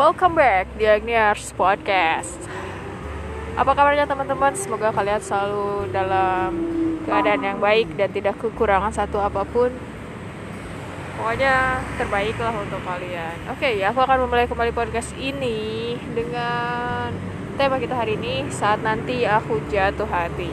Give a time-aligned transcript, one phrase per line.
[0.00, 2.40] Welcome back di Agniars Podcast.
[3.52, 4.56] Apa kabarnya teman-teman?
[4.56, 6.56] Semoga kalian selalu dalam
[7.04, 9.68] keadaan yang baik dan tidak kekurangan satu apa pun.
[11.20, 13.52] Pokoknya terbaik lah untuk kalian.
[13.52, 17.12] Oke, ya aku akan memulai kembali podcast ini dengan
[17.60, 20.48] tema kita hari ini saat nanti aku jatuh hati.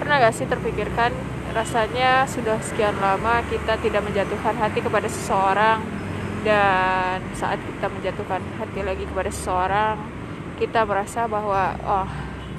[0.00, 1.12] Pernah gak sih terpikirkan
[1.52, 5.99] rasanya sudah sekian lama kita tidak menjatuhkan hati kepada seseorang
[6.40, 9.96] dan saat kita menjatuhkan hati lagi kepada seseorang
[10.56, 12.10] kita merasa bahwa oh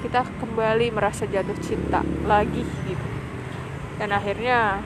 [0.02, 3.06] kita kembali merasa jatuh cinta lagi gitu.
[3.98, 4.82] Dan akhirnya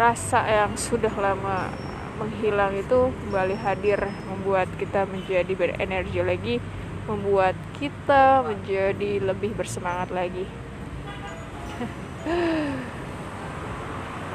[0.00, 1.68] rasa yang sudah lama
[2.18, 6.56] menghilang itu kembali hadir membuat kita menjadi berenergi lagi
[7.06, 10.44] membuat kita menjadi lebih bersemangat lagi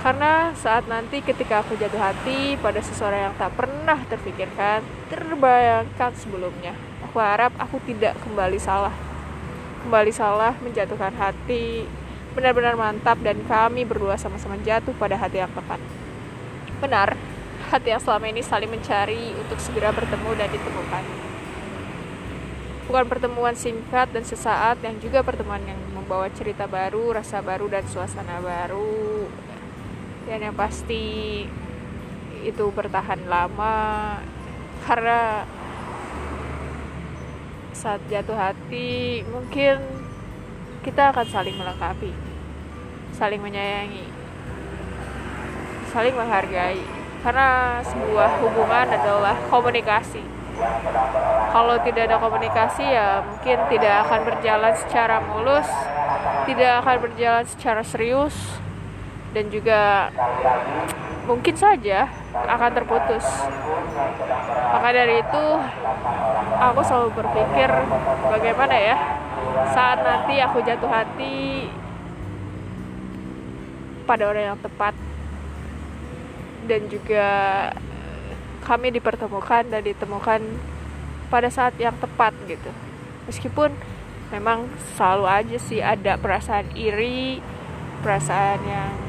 [0.04, 6.76] karena saat nanti ketika aku jatuh hati pada seseorang yang tak pernah terpikirkan, terbayangkan sebelumnya,
[7.08, 8.92] aku harap aku tidak kembali salah.
[9.88, 11.88] Kembali salah menjatuhkan hati,
[12.36, 15.80] benar-benar mantap dan kami berdua sama-sama jatuh pada hati yang tepat.
[16.84, 17.16] Benar,
[17.72, 21.04] hati yang selama ini saling mencari untuk segera bertemu dan ditemukan.
[22.92, 27.88] Bukan pertemuan singkat dan sesaat yang juga pertemuan yang membawa cerita baru, rasa baru dan
[27.88, 29.32] suasana baru
[30.28, 31.44] dan yang pasti
[32.44, 34.20] itu bertahan lama
[34.84, 35.48] karena
[37.72, 39.80] saat jatuh hati mungkin
[40.84, 42.12] kita akan saling melengkapi
[43.16, 44.24] saling menyayangi
[45.94, 46.82] saling menghargai.
[47.22, 50.20] Karena sebuah hubungan adalah komunikasi.
[51.54, 55.70] Kalau tidak ada komunikasi ya mungkin tidak akan berjalan secara mulus
[56.50, 58.36] tidak akan berjalan secara serius
[59.34, 60.14] dan juga
[61.26, 63.26] mungkin saja akan terputus.
[64.74, 65.44] Maka dari itu
[66.58, 67.70] aku selalu berpikir
[68.30, 68.96] bagaimana ya
[69.74, 71.68] saat nanti aku jatuh hati
[74.04, 74.94] pada orang yang tepat
[76.68, 77.28] dan juga
[78.64, 80.42] kami dipertemukan dan ditemukan
[81.28, 82.72] pada saat yang tepat gitu.
[83.28, 83.72] Meskipun
[84.32, 87.44] memang selalu aja sih ada perasaan iri,
[88.04, 89.03] perasaan yang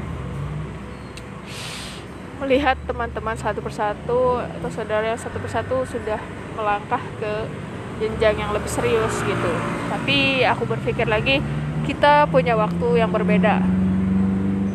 [2.39, 6.19] melihat teman-teman satu persatu atau saudara yang satu persatu sudah
[6.55, 7.33] melangkah ke
[8.03, 9.51] jenjang yang lebih serius gitu.
[9.87, 11.39] Tapi aku berpikir lagi
[11.87, 13.63] kita punya waktu yang berbeda,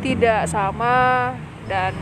[0.01, 1.35] tidak sama
[1.69, 1.93] dan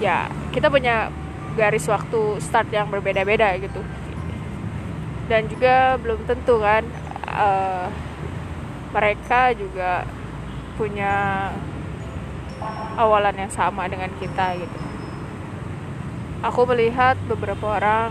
[0.00, 1.12] ya kita punya
[1.54, 3.84] garis waktu start yang berbeda-beda gitu.
[5.28, 6.84] Dan juga belum tentu kan
[7.28, 7.86] uh,
[8.92, 10.04] mereka juga
[10.76, 11.48] punya
[12.96, 14.78] awalan yang sama dengan kita gitu.
[16.42, 18.10] Aku melihat beberapa orang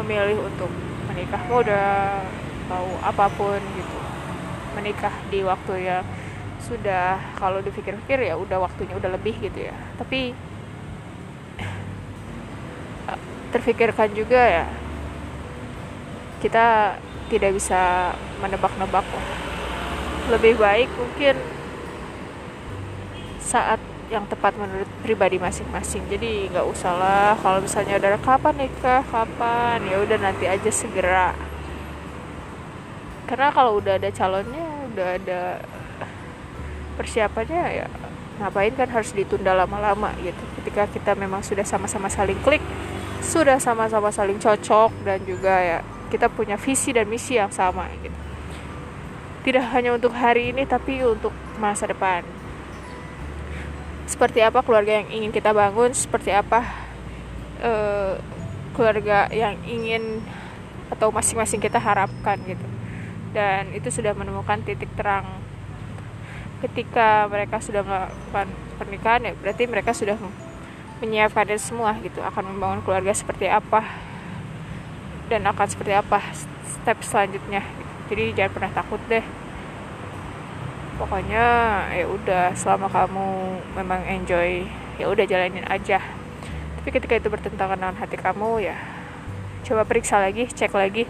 [0.00, 0.72] memilih untuk
[1.10, 1.42] menikah.
[1.46, 2.24] Muda
[2.66, 3.98] atau apa pun gitu.
[4.72, 6.04] Menikah di waktu yang
[6.62, 9.76] sudah kalau dipikir-pikir ya udah waktunya udah lebih gitu ya.
[10.00, 10.32] Tapi
[13.52, 14.64] terfikirkan juga ya
[16.40, 16.96] kita
[17.28, 19.04] tidak bisa menebak-nebak
[20.32, 21.36] lebih baik mungkin
[23.52, 26.08] saat yang tepat menurut pribadi masing-masing.
[26.08, 31.36] Jadi nggak usah lah kalau misalnya udah kapan nikah kapan ya udah nanti aja segera.
[33.28, 35.40] Karena kalau udah ada calonnya udah ada
[36.96, 37.88] persiapannya ya
[38.40, 40.40] ngapain kan harus ditunda lama-lama gitu.
[40.60, 42.64] Ketika kita memang sudah sama-sama saling klik
[43.22, 45.78] sudah sama-sama saling cocok dan juga ya
[46.10, 48.18] kita punya visi dan misi yang sama gitu.
[49.48, 52.41] Tidak hanya untuk hari ini tapi untuk masa depan
[54.06, 56.66] seperti apa keluarga yang ingin kita bangun seperti apa
[57.62, 58.18] uh,
[58.74, 60.20] keluarga yang ingin
[60.92, 62.66] atau masing-masing kita harapkan gitu.
[63.32, 65.24] Dan itu sudah menemukan titik terang.
[66.60, 68.46] Ketika mereka sudah melakukan
[68.78, 70.14] pernikahan ya berarti mereka sudah
[71.02, 73.82] menyiapkan semua gitu akan membangun keluarga seperti apa
[75.26, 76.22] dan akan seperti apa
[76.62, 77.66] step selanjutnya.
[78.06, 79.41] Jadi jangan pernah takut deh
[81.00, 81.46] pokoknya
[81.92, 83.28] ya udah selama kamu
[83.76, 84.66] memang enjoy
[85.00, 86.00] ya udah jalanin aja.
[86.82, 88.76] Tapi ketika itu bertentangan dengan hati kamu ya
[89.62, 91.06] coba periksa lagi cek lagi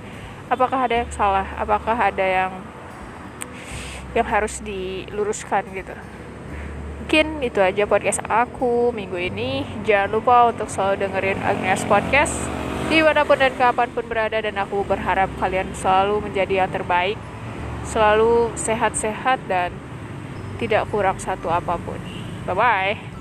[0.52, 1.48] apakah ada yang salah?
[1.56, 2.52] Apakah ada yang
[4.12, 5.96] yang harus diluruskan gitu?
[7.02, 9.64] Mungkin itu aja podcast aku minggu ini.
[9.84, 12.36] Jangan lupa untuk selalu dengerin Agnes Podcast
[12.88, 17.16] di mana pun dan kapan pun berada dan aku berharap kalian selalu menjadi yang terbaik
[17.86, 19.74] selalu sehat-sehat dan
[20.62, 21.98] tidak kurang satu apa pun.
[22.46, 23.11] Bye bye.